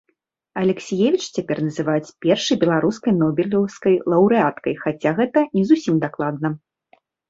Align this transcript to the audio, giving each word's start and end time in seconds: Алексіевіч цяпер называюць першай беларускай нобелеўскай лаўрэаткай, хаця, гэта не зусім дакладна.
Алексіевіч 0.61 1.23
цяпер 1.35 1.57
называюць 1.67 2.13
першай 2.27 2.59
беларускай 2.65 3.13
нобелеўскай 3.21 3.95
лаўрэаткай, 4.17 4.73
хаця, 4.85 5.11
гэта 5.23 5.49
не 5.57 5.63
зусім 5.71 6.05
дакладна. 6.11 6.57